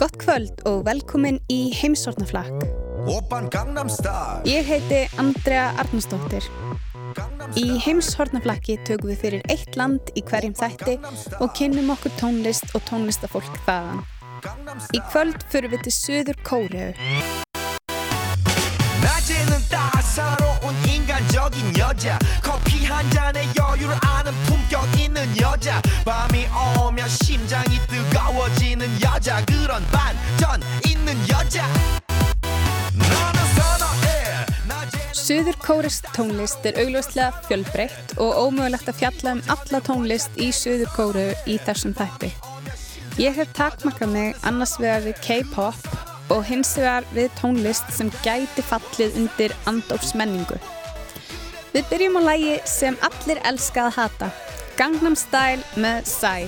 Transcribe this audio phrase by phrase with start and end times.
[0.00, 2.68] Gott kvöld og velkomin í heimsortnaflakk.
[4.48, 6.46] Ég heiti Andrea Arnarsdóttir.
[7.58, 10.98] Í heimshortnaflakki tökum við fyrir eitt land í hverjum þætti
[11.40, 14.04] og kynnum okkur tónlist og tónlistafólk þaðan.
[14.94, 16.92] Í kvöld fyrir við til Suður Kóreu.
[20.86, 26.46] 인간적인 여자 커피 한 잔에 여유를 아는 품격 있는 여자 밤이
[26.78, 31.66] 오면 심장이 뜨거워지는 여자 그런 반전 있는 여자
[35.30, 40.90] Suður kórist tónlist er augljóslega fjölbreytt og ómögulegt að fjalla um alla tónlist í Suður
[40.96, 42.32] kóru í þessum þætti.
[43.22, 48.64] Ég hef takmakað mig annars vegar við K-pop og hins vegar við tónlist sem gæti
[48.66, 50.58] fallið undir andófsmenningu.
[51.76, 54.32] Við byrjum á lægi sem allir elska að hata,
[54.75, 56.47] Gangnam Style með Psy.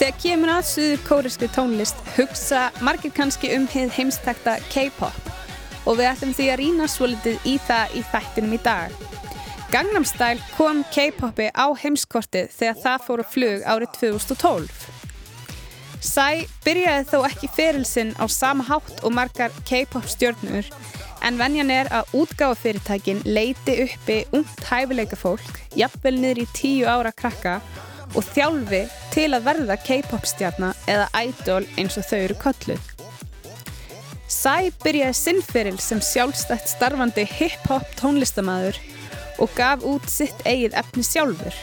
[0.00, 5.28] Þegar kemur að Suður kórisku tónlist hugsa margir kannski um heið heimstakta K-pop
[5.84, 8.96] og við ætlum því að rýna svolítið í það í þættinum í dag.
[9.72, 14.88] Gangnam Style kom K-popi á heimskortið þegar það fór að flug árið 2012.
[16.02, 20.72] Psy byrjaði þó ekki ferilsinn á sama hátt og margar K-pop stjórnur
[21.26, 27.12] en venjan er að útgáfafyrirtækin leiti uppi ungt hæfileika fólk, jafnvel niður í tíu ára
[27.14, 27.60] krakka
[28.12, 28.82] og þjálfi
[29.14, 32.88] til að verða K-pop stjárna eða idol eins og þau eru kolluð.
[34.32, 38.78] Sæ byrjaði sinnferil sem sjálfstætt starfandi hip-hop tónlistamæður
[39.42, 41.56] og gaf út sitt eigið efni sjálfur.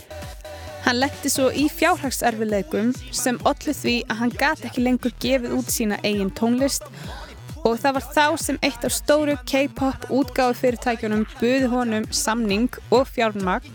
[0.86, 5.74] Hann letti svo í fjárhagserfileikum sem ollu því að hann gati ekki lengur gefið út
[5.74, 7.29] sína eigin tónlist og
[7.64, 13.74] það var þá sem eitt af stóru K-pop útgáðu fyrirtækjunum buði honum samning og fjármagn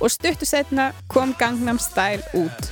[0.00, 2.70] og stuttu setna kom Gangnam Style út.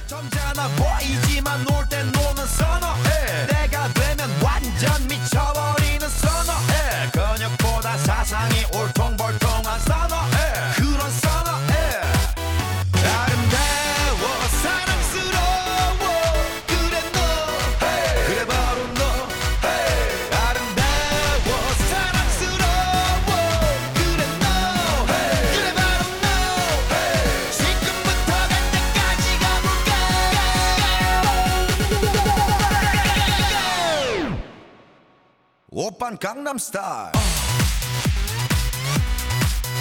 [36.02, 37.12] 오빤 강남스타일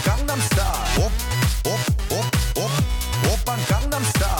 [0.04, 0.98] 강남스타일
[1.64, 2.70] 옵옵옵옵
[3.32, 4.39] 오빤 강남스타일 강남스타일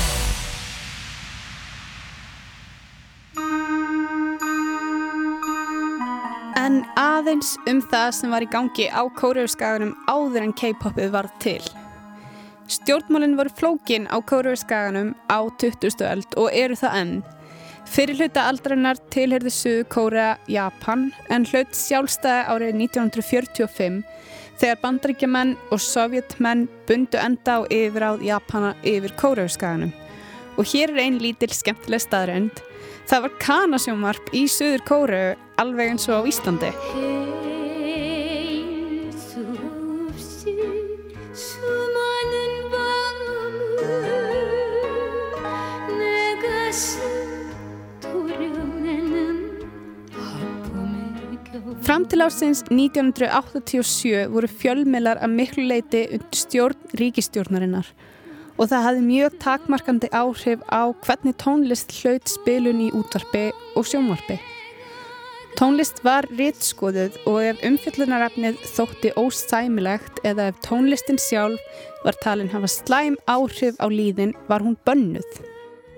[7.31, 11.61] aðeins um það sem var í gangi á kóruðurskaganum áður en K-popið varð til.
[12.67, 16.03] Stjórnmálinn voru flókin á kóruðurskaganum á 20.
[16.09, 17.13] öld og eru það enn.
[17.87, 24.01] Fyrir hluta aldarinnar tilherði Suðu Kórea Japan en hlut sjálfstæði árið 1945
[24.59, 29.95] þegar bandaríkjumenn og sovjetmenn bundu enda á yfiráð Japana yfir kóruðurskaganum.
[30.59, 32.59] Og hér er einn lítil skemmtileg staðrænd.
[33.09, 35.23] Það var kanasjómarp í Suður Kóru
[35.61, 36.71] alveg eins og á Íslandi.
[51.81, 57.89] Fram til ásins 1987 voru fjölmiðlar að miklu leiti undir stjórn ríkistjórnarinnar
[58.61, 64.37] og það hafði mjög takmarkandi áhrif á hvernig tónlist hlaut spilun í útvarpi og sjónvarpi.
[65.57, 72.69] Tónlist var rítskoðuð og ef umfjöllunarafnið þótti óstæmilegt eða ef tónlistin sjálf var talin hafa
[72.71, 75.27] slæm áhrif á líðin var hún bönnuð.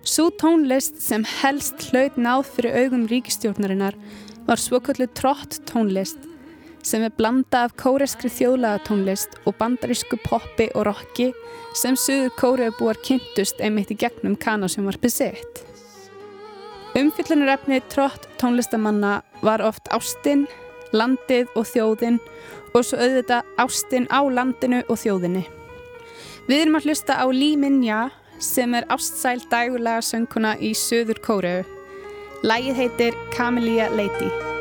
[0.03, 3.99] Svo tónlist sem helst hlaut náð fyrir augum ríkistjórnarinnar
[4.47, 6.32] var svoköllu trott tónlist
[6.83, 11.29] sem er blanda af kóreskri þjóðlagatónlist og bandarísku poppi og rocki
[11.79, 15.63] sem Suður Kóriðu búar kynntust einmitt í gegnum kanasjónvarpið sitt.
[16.99, 20.45] Umfyllunarefni trott tónlistamanna var oft ástinn,
[20.93, 22.19] landið og þjóðinn
[22.73, 25.47] og svo auðvitað ástinn á landinu og þjóðinni.
[26.45, 28.09] Við erum að hlusta á Lee Minja
[28.43, 31.63] sem er ástsæl dægulega sönguna í Suður Kóriðu.
[32.43, 34.52] Lægið heitir Camellia Lady.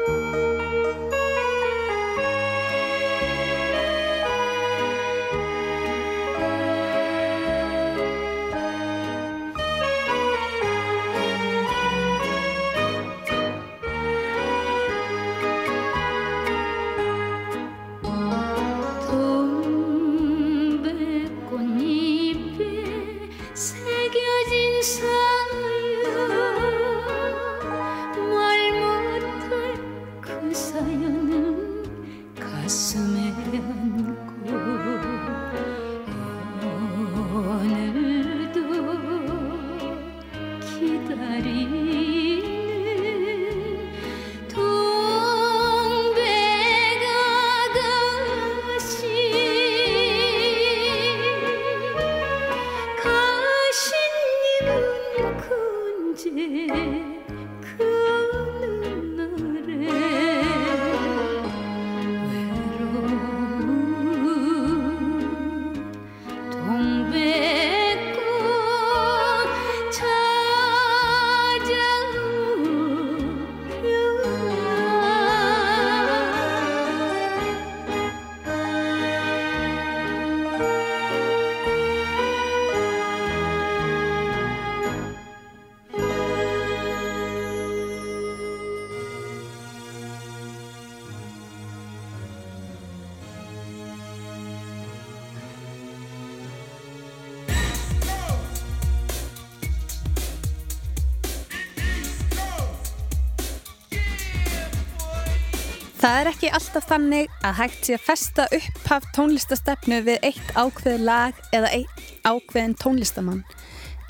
[106.57, 112.03] Alltaf þannig að hægt sé að festa upphaf tónlistastefnu við eitt ákveð lag eða eitt
[112.25, 113.45] ákveðin tónlistamann.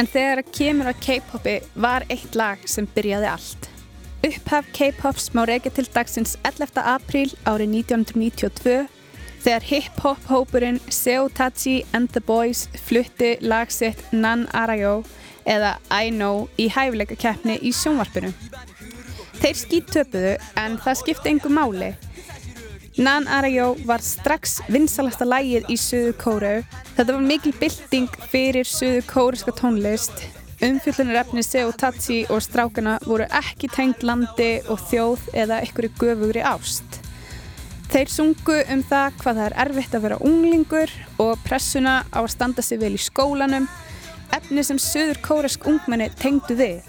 [0.01, 3.69] En þegar að kemur að K-popi var eitt lag sem byrjaði allt.
[4.27, 6.79] Upphaf K-pops má reykja til dagsins 11.
[6.79, 8.77] apríl árið 1992
[9.43, 15.03] þegar hip-hop hópurinn Seo Tachi and the Boys flutti lagsitt Nan Arayo
[15.47, 18.31] eða I Know í hæfileika keppni í sjónvarpinu.
[19.43, 21.91] Þeir skýttöpuðu en það skipti engu máli.
[22.99, 26.57] Nan Arayó var strax vinsalasta lægið í Suðu Kóru.
[26.93, 30.13] Þetta var mikil bylting fyrir Suðu Kóruska tónlist.
[30.63, 36.43] Umfjöldunar efni Seo Tatsi og strákana voru ekki tengt landi og þjóð eða einhverju göfugri
[36.45, 36.99] ást.
[37.89, 40.93] Þeir sungu um það hvað það er erfitt að vera unglingur
[41.25, 43.71] og pressuna á að standa sig vel í skólanum,
[44.37, 46.85] efni sem Suður Kóresk ungmenni tengdu við.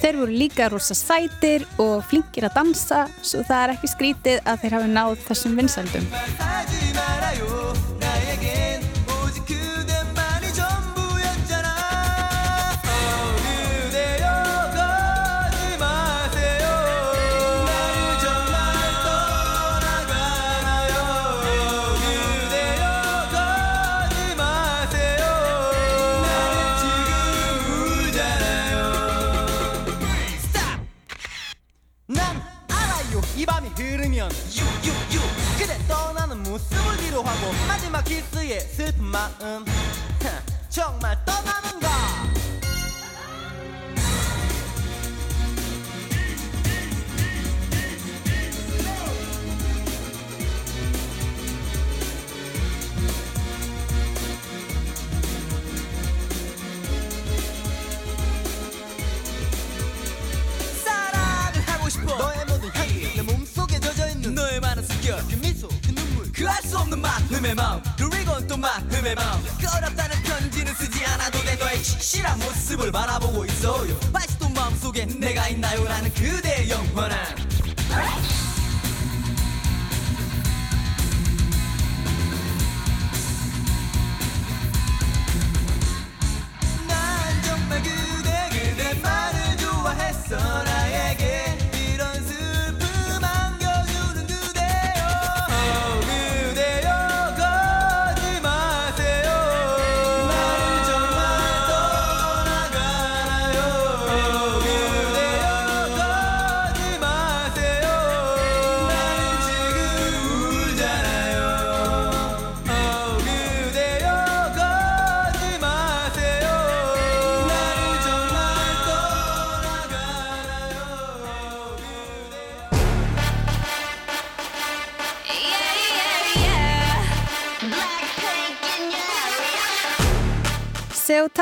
[0.00, 4.64] Þeir voru líka rosa sætir og flinkir að dansa svo það er ekki skrítið að
[4.64, 6.10] þeir hafi náð þessum vinsaldum.
[39.10, 39.64] 마음.
[40.70, 41.89] 정말 떠나는가
[68.60, 69.42] 마음의 마음.
[69.58, 73.98] 꺼렵다는 편지는 쓰지 않아도 돼 너의 실한 모습을 바라보고 있어요.
[74.12, 75.82] 아직도 마음속에 내가 있나요?
[75.84, 77.39] 라는 그대의 영원한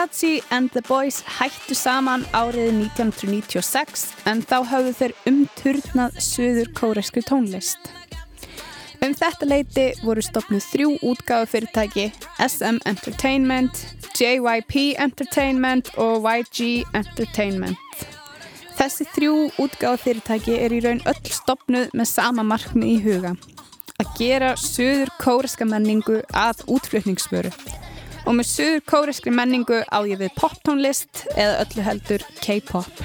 [0.09, 7.21] Seotachi and the Boys hættu saman árið 1996 en þá hafðu þeir umturnað söður kóresku
[7.21, 7.79] tónlist.
[9.05, 12.07] Um þetta leiti voru stopnuð þrjú útgáðu fyrirtæki
[12.41, 13.85] SM Entertainment,
[14.19, 18.07] JYP Entertainment og YG Entertainment.
[18.79, 23.35] Þessi þrjú útgáðu fyrirtæki er í raun öll stopnuð með sama markmið í huga.
[23.99, 27.53] Að gera söður kóreska menningu að útflutningsmöru
[28.29, 33.01] og með söður kóreskri menningu á ég við poptónlist eða öllu heldur K-pop.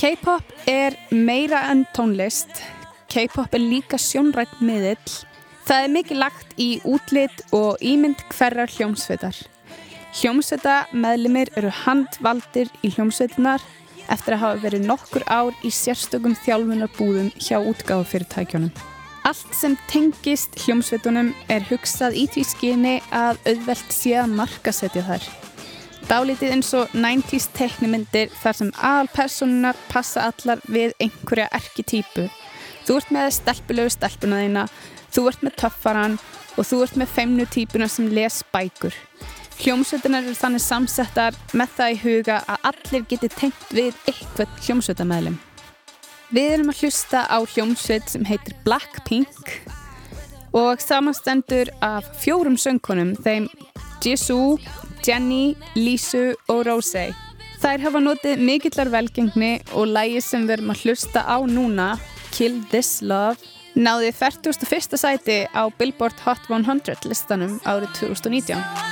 [0.00, 2.48] K-pop er meira enn tónlist,
[3.12, 4.96] K-pop er líka sjónrætt miðill,
[5.68, 9.36] það er mikið lagt í útlit og ímynd hverjar hljómsveitar.
[10.12, 13.62] Hljómsveita meðlimir eru handvaldir í hljómsveitinar
[14.08, 18.72] eftir að hafa verið nokkur ár í sérstökum þjálfunarbúðum hjá útgáðufyrirtækjunum.
[19.22, 25.28] Allt sem tengist hljómsveitunum er hugsað í því skyni að auðvelt sé að markasetja þar.
[26.08, 32.26] Dálítið eins og 90's teknimyndir þar sem aðalpersonunar passa allar við einhverja erketýpu.
[32.82, 34.66] Þú ert með stelpulegu stelpuna þína,
[35.14, 36.18] þú ert með töffaran
[36.56, 38.98] og þú ert með feimnu týpuna sem les bækur.
[39.62, 45.38] Hljómsveitunar eru þannig samsettar með það í huga að allir geti tengt við eitthvað hljómsveitamæðlum.
[46.32, 49.50] Við erum að hlusta á hljómsveit sem heitir Blackpink
[50.56, 53.50] og samanstendur af fjórum söngkonum, þeim
[54.00, 54.56] Jisoo,
[55.04, 57.10] Jennie, Lisu og Rosé.
[57.60, 61.90] Þær hafa notið mikillar velgengni og lægi sem við erum að hlusta á núna,
[62.32, 63.36] Kill This Love,
[63.76, 64.96] náði 41.
[64.96, 68.91] sæti á Billboard Hot 100 listanum árið 2019.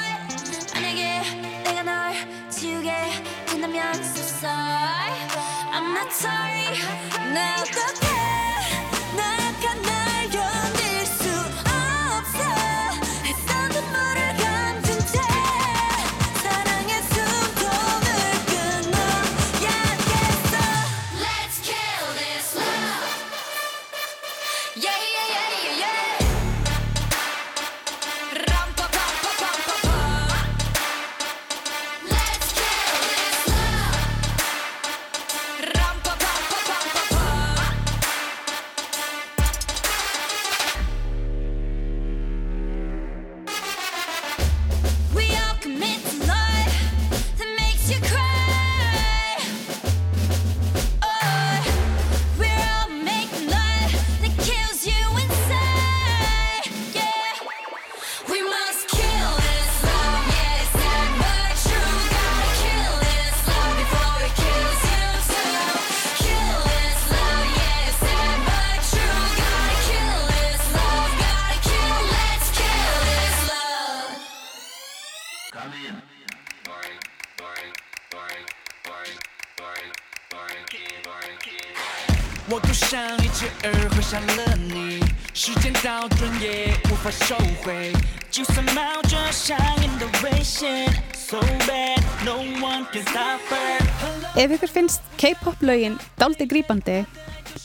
[94.35, 96.99] Ef ykkur finnst K-pop lögin daldi grýpandi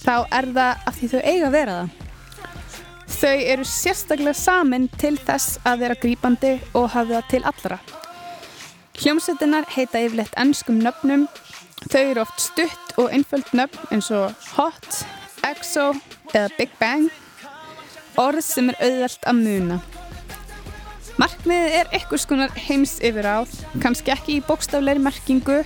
[0.03, 1.89] þá er það af því þau eiga að vera það.
[3.15, 7.79] Þau eru sérstaklega samin til þess að vera grýpandi og hafa það til allra.
[8.95, 11.25] Hljómsettinar heita yfirleitt ennskum nöfnum.
[11.85, 15.03] Þau eru oft stutt og einföld nöfn eins og Hot,
[15.45, 15.91] EXO
[16.33, 17.11] eða Big Bang.
[18.17, 19.77] Orð sem er auðvelt að muna.
[21.21, 25.61] Markmiðið er einhvers konar heims yfir áð, kannski ekki í bókstafleiri merkingu.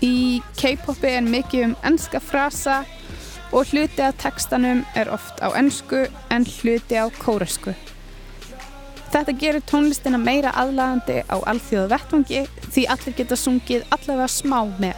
[0.00, 2.84] Í K-popi er mikið um ennska frasa
[3.50, 7.74] og hluti af textanum er oft á ennsku en hluti á kóresku.
[9.10, 14.94] Þetta gerir tónlistina meira aðlagandi á alþjóðu vettvangi því allir geta sungið allavega smá með.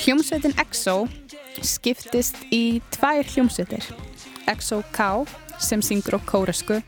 [0.00, 0.96] Hljómsveitin EXO
[1.62, 3.86] skiptist í tvær hljómsveitir.
[4.50, 4.98] EXO-K
[5.62, 6.80] sem syngur á kóresku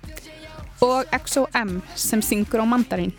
[0.83, 3.15] og EXO-M sem syngur á mandarín.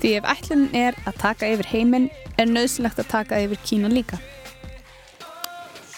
[0.00, 2.08] Því ef ætlun er að taka yfir heiminn
[2.40, 4.16] er nöðsilegt að taka yfir Kína líka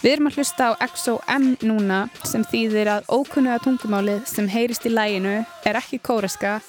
[0.06, 4.92] Við erum að hlusta á EXO-M núna sem þýðir að ókunnuða tungumálið sem heyrist í
[4.94, 5.32] læginu
[5.66, 6.60] er ekki kóreska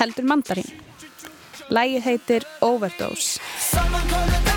[0.00, 0.72] heldur mandarín
[1.68, 4.47] Lægið heitir Overdose.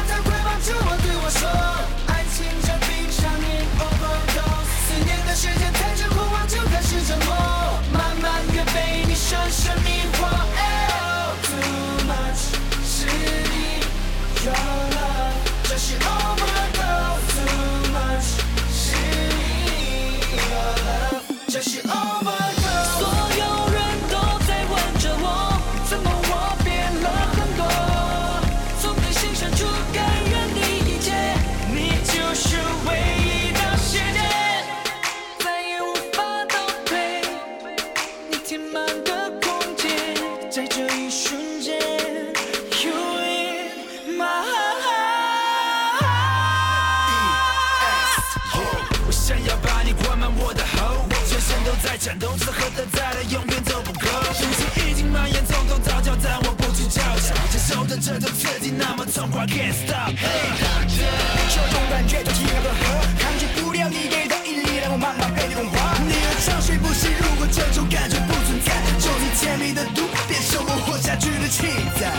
[58.01, 60.09] 这种刺激那么痛快，Can't stop。
[60.09, 62.81] 这种感觉就像一个河，
[63.19, 65.93] 抗拒不了你给的引力，让我慢慢被你融化。
[66.01, 71.67] 你的长睡不醒，如果这种感觉不存在，就你甜蜜的毒，变成我活下去的气
[71.99, 72.09] 在。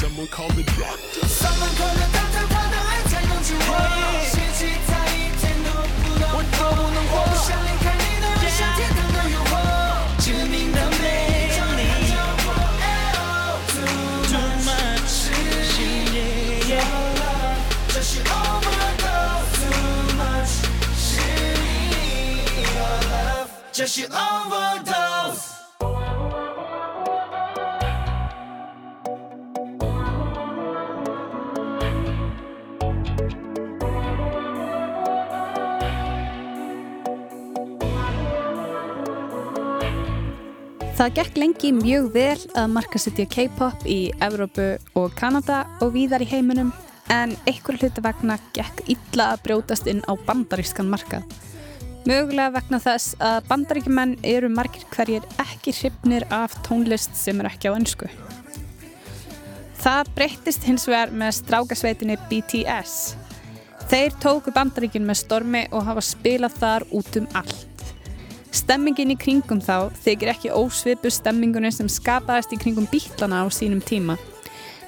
[0.00, 1.28] Someone call me doctor。
[1.28, 4.35] Someone call me doctor，我的爱才能治愈。
[41.06, 44.64] Það gekk lengi mjög vel að markasetja K-pop í Evrópu
[44.98, 46.72] og Kanada og víðar í heiminum
[47.14, 51.22] en einhver hluti vegna gekk illa að brjótast inn á bandarískan markað.
[52.10, 57.70] Mögulega vegna þess að bandaríkjumenn eru margir hverjir ekki hrifnir af tónlist sem er ekki
[57.70, 58.10] á önsku.
[59.78, 63.14] Það breyttist hins vegar með strákasveitinni BTS.
[63.86, 67.75] Þeir tóku bandaríkjun með stormi og hafa spilað þar út um allt.
[68.56, 73.82] Stemmingin í kringum þá þykir ekki ósvipu stemmingunni sem skapaðist í kringum bílana á sínum
[73.84, 74.16] tíma.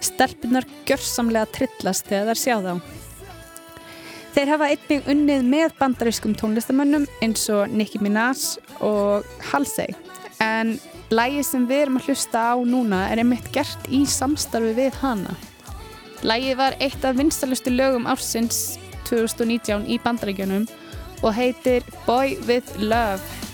[0.01, 2.73] Stelpunar gjörsamlega trillast þegar þær sjá þá.
[4.33, 9.93] Þeir hafa einnig unnið með bandarískum tónlistamönnum eins og Nicki Minaj og Halsey
[10.45, 10.77] en
[11.11, 15.35] lægi sem við erum að hlusta á núna er einmitt gert í samstarfi við hana.
[16.23, 18.79] Lægi var eitt af vinstalustu lögum ársins
[19.11, 20.69] 2019 í bandaríkjunum
[21.21, 23.48] og heitir Boy with Love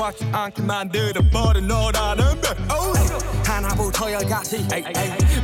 [0.00, 2.56] 습관지 않게 만들어버린 너라는 백
[3.46, 4.66] 하나부터 열까지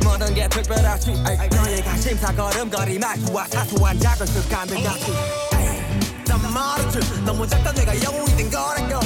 [0.03, 1.13] 모든 게 특별하지.
[1.85, 5.13] 가심사 걸음걸이 말투와 사소한 작은 습관들 같이.
[6.25, 7.23] 난 말했지.
[7.23, 8.99] 너무 작다 내가 영웅이 된 거라고.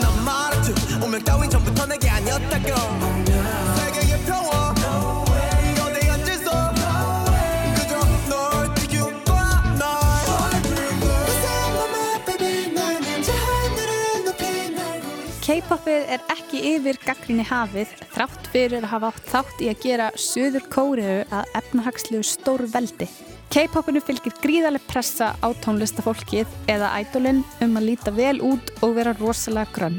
[0.00, 0.72] 난 말했지.
[1.02, 3.31] 운명 따윈 전부터 내게 아니었다고
[15.52, 20.06] K-popið er ekki yfir gaggrinni hafið þrátt fyrir að hafa átt þátt í að gera
[20.16, 23.04] Suður Kóriðu að efnahagslegu stór veldi.
[23.52, 29.12] K-popinu fylgir gríðarlega pressa á tónlistafólkið eða ædolinn um að líta vel út og vera
[29.18, 29.98] rosalega grönn.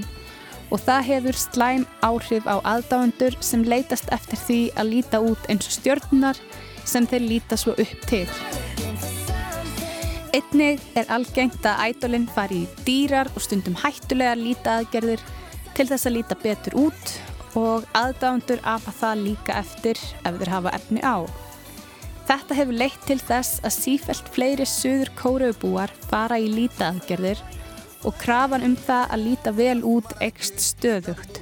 [0.74, 5.70] Og það hefur slæm áhrif á aðdáendur sem leitast eftir því að líta út eins
[5.70, 6.42] og stjórnar
[6.82, 8.26] sem þeir líta svo upp til.
[10.34, 15.22] Einnig er algengt að ædolinn fari í dýrar og stundum hættulega lítaðgerðir
[15.78, 17.14] til þess að líta betur út
[17.60, 21.26] og aðdáðundur afa það líka eftir ef þeir hafa efni á.
[22.24, 27.42] Þetta hefur leitt til þess að sífælt fleiri söður kóraubúar fara í lítaðgerðir
[28.08, 31.42] og krafan um það að líta vel út ekst stöðugt.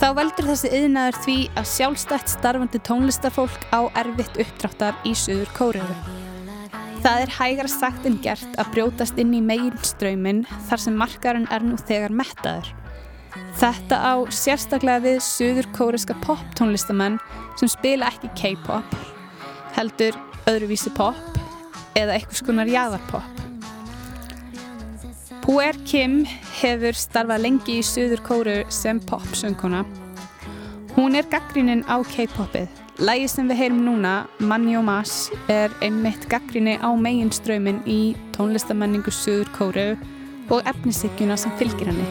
[0.00, 6.19] Þá veldur þessi yðnaður því að sjálfstætt starfandi tónlistafólk á erfitt uppdráttar í söður kóraubúar.
[7.00, 11.64] Það er hægara sagt en gert að brjótast inn í meginströymin þar sem markarinn er
[11.64, 12.66] nú þegar mettaður.
[13.56, 17.16] Þetta á sérstaklega við söður kóriska pop-tónlistamenn
[17.56, 18.92] sem spila ekki K-pop,
[19.78, 20.18] heldur
[20.50, 21.16] öðruvísi pop
[21.96, 23.40] eða eitthvað skonar jæðarpop.
[25.40, 26.20] Puer Kim
[26.60, 29.86] hefur starfað lengi í söður kóru sem pop-söngkona.
[30.98, 32.68] Hún er gaggríninn á K-popið
[33.00, 34.10] Lægi sem við heyrum núna,
[34.44, 39.86] Manni og Mas, er einmitt gaggrinni á meginströmin í tónlistamenningu Suður Kóru
[40.52, 42.04] og efnisíkjuna sem fylgir henni.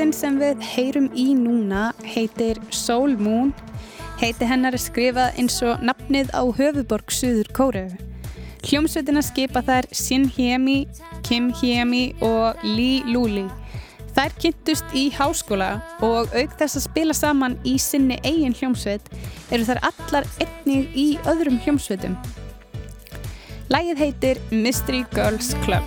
[0.00, 3.50] Hljómsveitin sem við heyrum í núna heitir Soul Moon.
[4.16, 7.90] Heiti hennar er skrifað eins og nafnið á höfuborg Suður Kóreu.
[8.64, 10.86] Hljómsveitina skipa þær Shin Hyemi,
[11.20, 13.44] Kim Hyemi og Lee Luli.
[14.16, 19.12] Þær kynntust í háskóla og auk þess að spila saman í sinni eigin hljómsveit
[19.52, 22.16] eru þær allar einnig í öðrum hljómsveitum.
[23.68, 25.84] Lægið heitir Mystery Girls Club.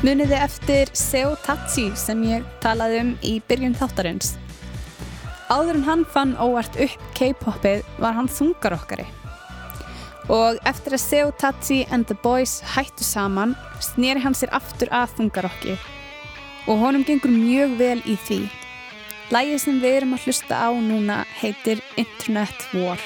[0.00, 4.30] Muniði eftir Seo Tatsi sem ég talaði um í byrjun þáttarins.
[5.52, 9.04] Áður en hann fann óvart upp K-popið var hann þungarokkari.
[10.32, 13.52] Og eftir að Seo Tatsi and the Boys hættu saman
[13.84, 15.76] snýri hann sér aftur að þungarokki
[16.64, 18.42] og honum gengur mjög vel í því.
[19.36, 22.96] Lægið sem við erum að hlusta á núna heitir Internet War.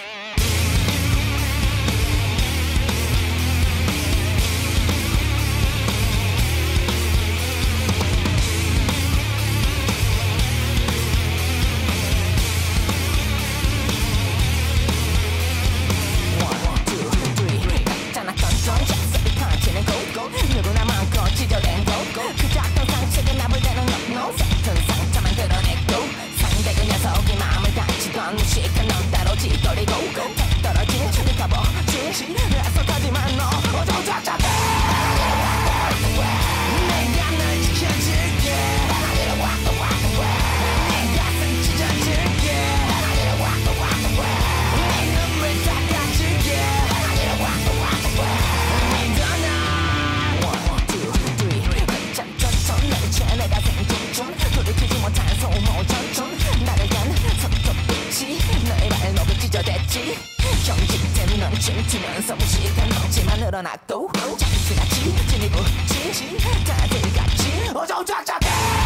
[60.64, 68.83] 경직된 넘침 지면서 무식한 넘치만 늘어났고 자기 지나치 지니고 지 다들 같이 어정쩡하게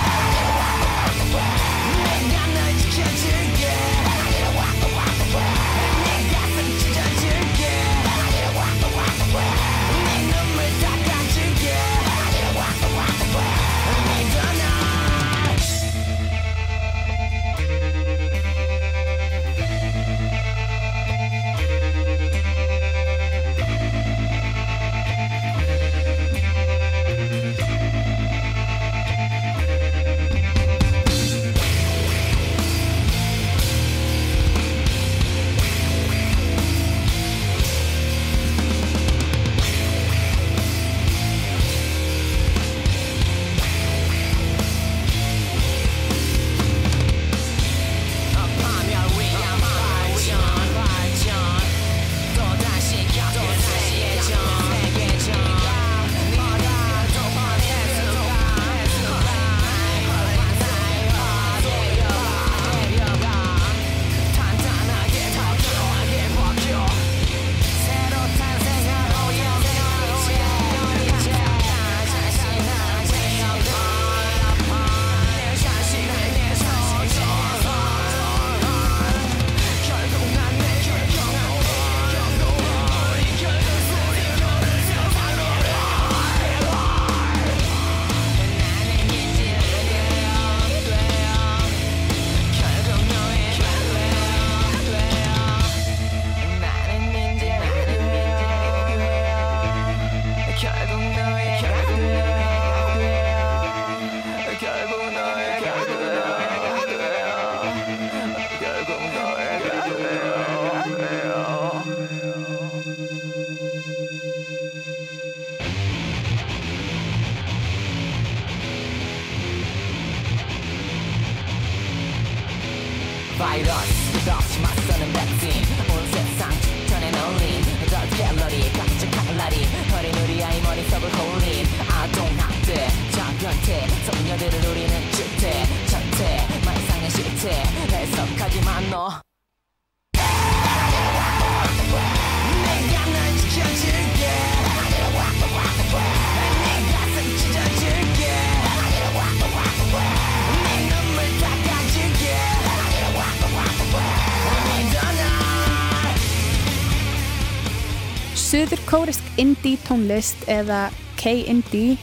[158.89, 160.87] Suður-kórisk indie tónlist eða
[161.21, 161.99] K-indie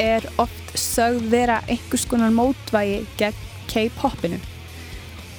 [0.00, 4.38] er oft sögð vera einhvers konar mótvægi gegn K-popinu.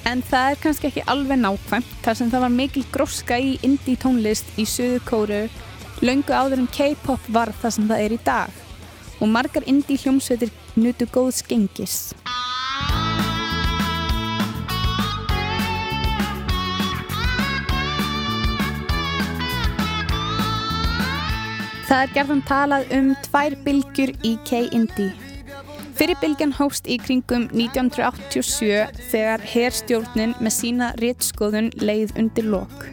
[0.06, 3.98] En það er kannski ekki alveg nákvæmt þar sem það var mikil gróska í indie
[3.98, 5.48] tónlist í Suður-kóru
[6.06, 8.62] löngu áður en K-pop var það sem það er í dag
[9.18, 12.12] og margar indie hljómsveitir nutu góðs gengis.
[21.92, 25.10] Það er gerðan talað um tvær bylgjur í K-Indie.
[25.92, 32.86] Fyrir bylgjan hófst í kringum 1987 þegar herstjórnin með sína réttskoðun leið undir lok.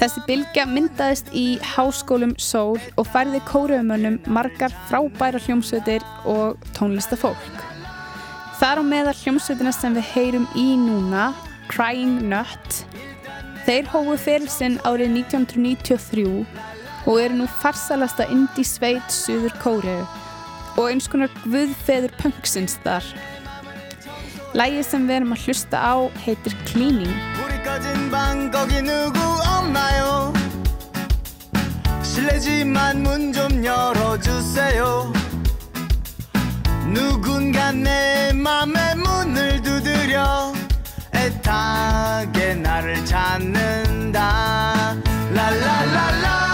[0.00, 7.60] Þessi bylgja myndaðist í háskólum Sól og færði kóruumönnum margar frábæra hljómsveitir og tónlistafólk.
[8.56, 11.34] Þar á meðal hljómsveitina sem við heyrum í núna,
[11.68, 12.80] Crying Nut,
[13.68, 16.67] þeir hófu fyrir sinn árið 1993
[17.05, 20.03] og eru nú farsalasta indie sveit Suður Kóreu
[20.77, 23.05] og eins konar guðfeður punksins þar.
[24.53, 27.13] Lægið sem við erum að hlusta á heitir Cleaning.
[27.43, 29.19] 우리 꺼진 방 거기 누구
[29.57, 30.33] 없나요?
[32.03, 35.11] 실례지만 문 좀 열어주세요.
[36.93, 40.53] 누군가 내 맘의 문을 두드려
[41.15, 44.95] 애타게 나를 찾는다.
[45.33, 46.46] 랄랄랄라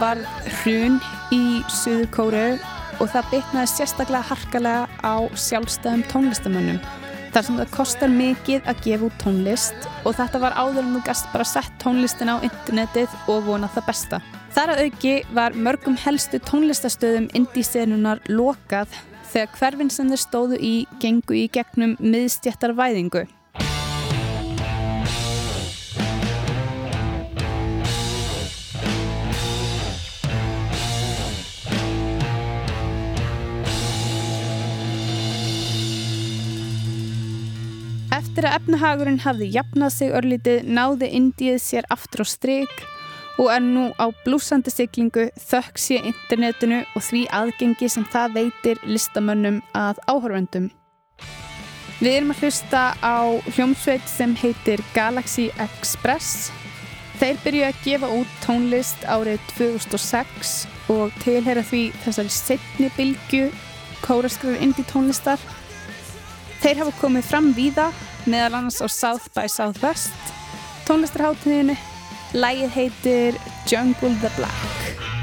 [0.00, 0.20] var
[0.60, 1.00] hrun
[1.34, 2.46] í Suður Kóru
[3.00, 6.80] og það bitnaði sérstaklega harkalega á sjálfstæðum tónlistamönnum
[7.36, 11.02] þar sem það kostar mikið að gefa út tónlist og þetta var áður en þú
[11.04, 14.20] gast bara sett tónlistin á internetið og vonað það besta.
[14.56, 18.94] Þar að auki var mörgum helstu tónlistastöðum indísenunar lokað
[19.28, 22.72] þegar hverfin sem þeir stóðu í gengu í gegnum miðstjættar
[38.36, 42.72] Eftir að efnahagurinn hafði jafnað sig örlítið náði Indíð sér aftur á strik
[43.40, 48.82] og er nú á blúsandi siglingu þökk sé internetinu og því aðgengi sem það veitir
[48.84, 50.66] listamönnum að áhörvendum.
[51.96, 53.24] Við erum að hlusta á
[53.56, 56.50] hljómsveit sem heitir Galaxy Express.
[57.16, 60.52] Þeir byrju að gefa út tónlist árið 2006
[60.92, 63.48] og tilhera því þessari setni bylgu
[64.04, 65.40] kóraskrar indie tónlistar.
[66.60, 67.88] Þeir hafa komið fram víða,
[68.30, 70.14] meðal annars á South by Southwest,
[70.88, 71.76] tónlistarháttiðinu.
[72.36, 73.38] Lægið heitir
[73.70, 75.15] Jungle the Black.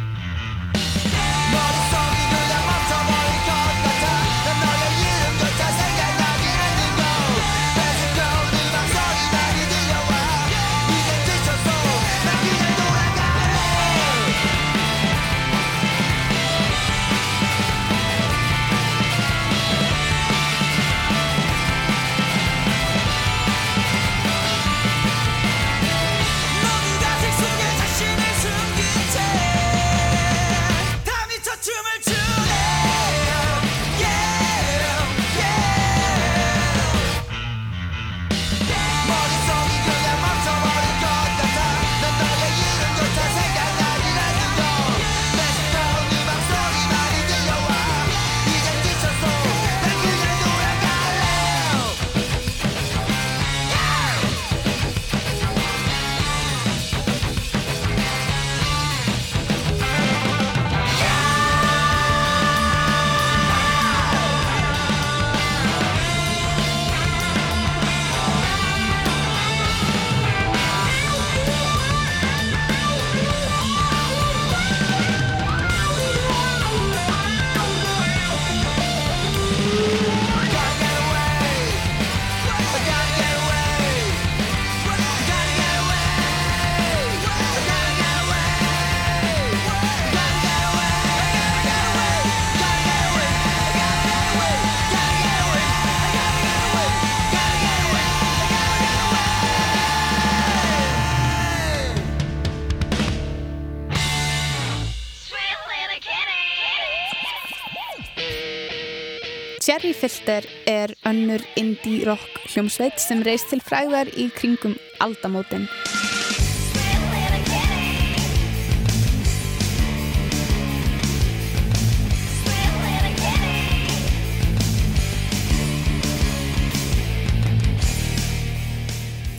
[110.04, 115.64] Filter er önnur indie rock hljómsveit sem reist til fræðar í kringum aldamótin.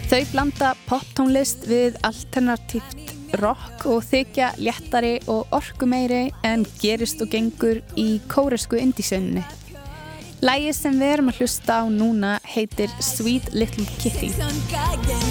[0.09, 3.13] Þau blanda poptónlist við alternatíft
[3.43, 9.45] rock og þykja léttari og orkumeiri en gerist og gengur í kóresku indísönni.
[10.45, 14.29] Lægið sem við erum að hlusta á núna heitir Sweet Little Kitty.
[14.29, 15.25] Sweet Little Kitty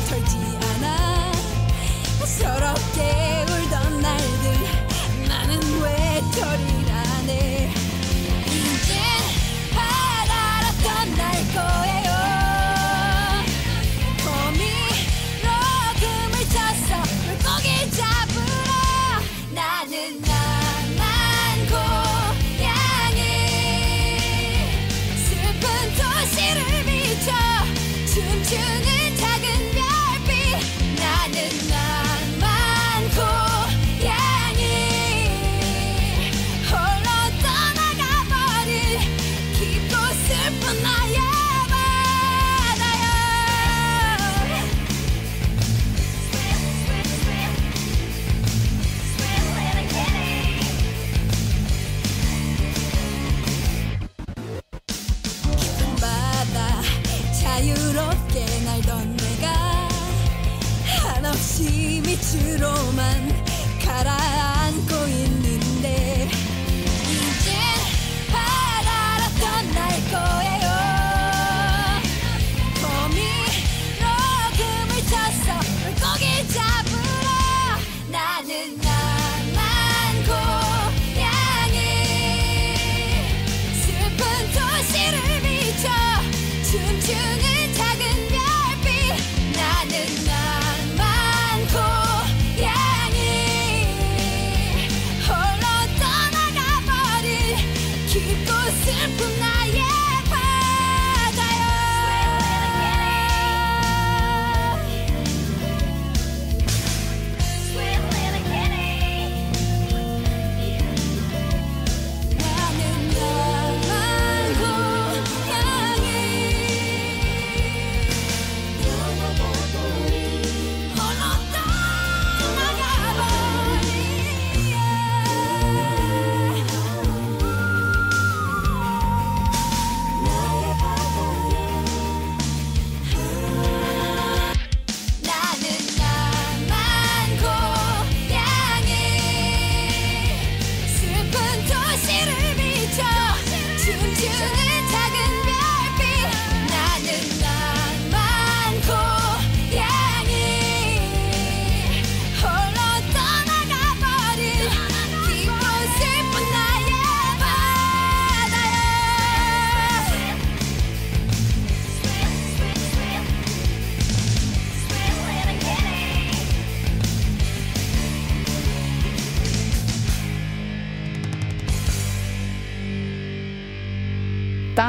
[62.57, 63.32] romance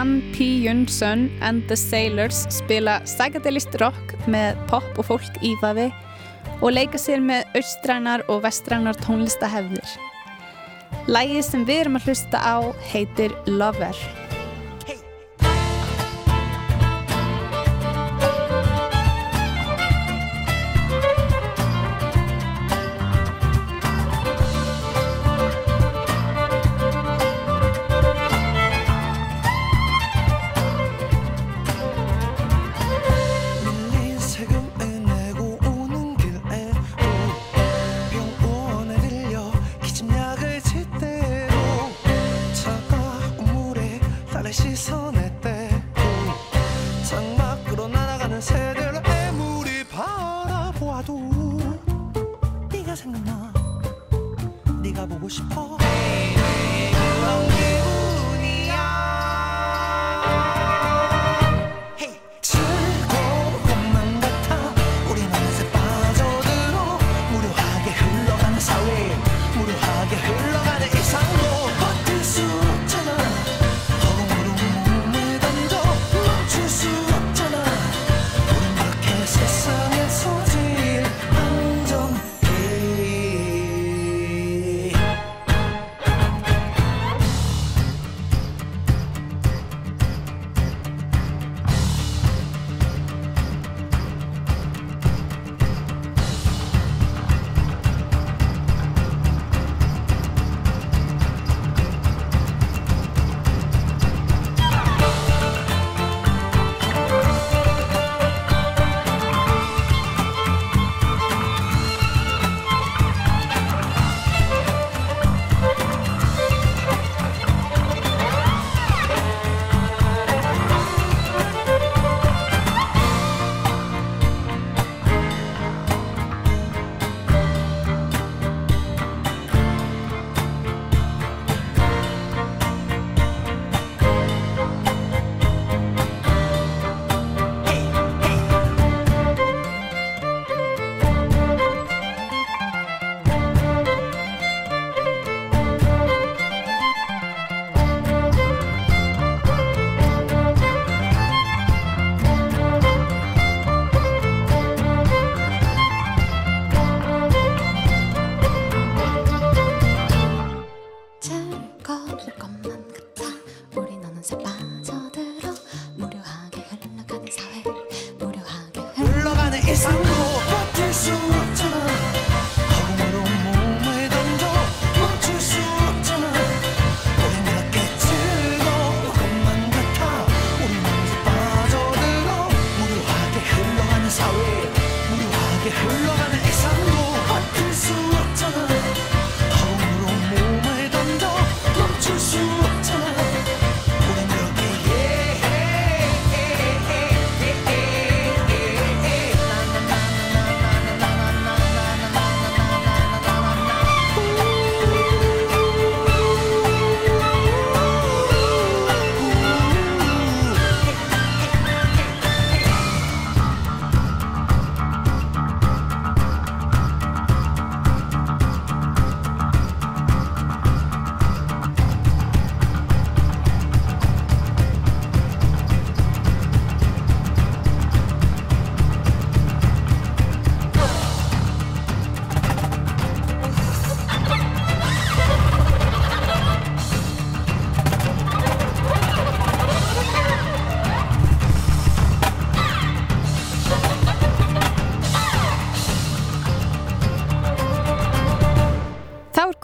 [0.04, 0.66] Van P.
[0.66, 5.86] Jönsson and the Sailors spila psychedelic rock með pop og fólk ífavi
[6.58, 9.94] og leika sér með austrænar og vestrænar tónlistahefðir.
[11.08, 12.56] Lægið sem við erum að hlusta á
[12.90, 13.96] heitir Lover.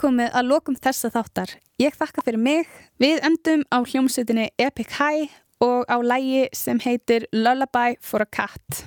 [0.01, 1.53] Komið að lokum þessa þáttar.
[1.81, 2.69] Ég þakka fyrir mig.
[3.01, 5.29] Við endum á hljómsveitinni Epic High
[5.61, 8.85] og á lægi sem heitir Lullaby for a Cat.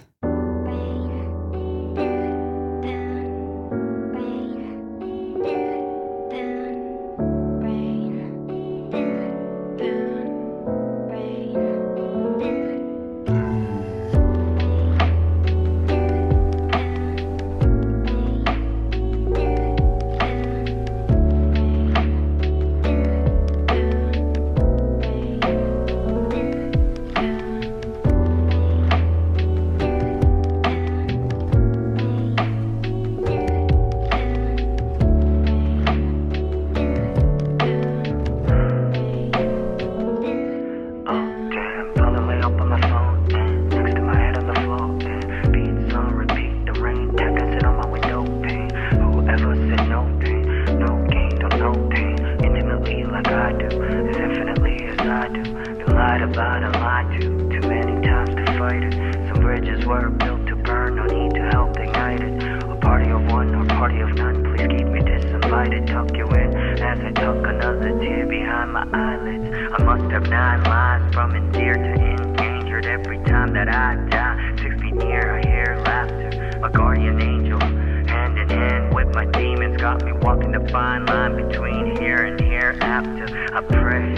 [78.95, 83.27] With my demons, got me walking the fine line between here and hereafter.
[83.53, 84.15] I pray,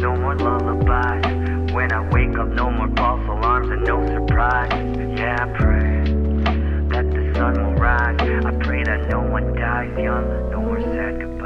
[0.00, 1.72] no more lullabies.
[1.72, 4.70] When I wake up, no more false alarms and no surprise.
[5.18, 6.04] Yeah, I pray
[6.88, 8.20] that the sun will rise.
[8.20, 11.37] I pray that no one dies young, no more sad goodbyes.